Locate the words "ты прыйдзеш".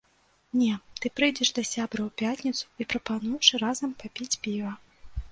1.01-1.49